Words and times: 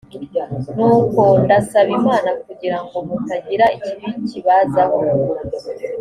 nuko 0.75 1.23
ndasaba 1.43 1.91
imana 1.99 2.29
kugira 2.45 2.77
ngo 2.83 2.95
mutagira 3.07 3.65
ikibi 3.77 4.09
kibazaho 4.29 4.99